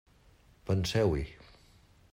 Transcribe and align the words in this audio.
Penseu-hi. 0.69 1.23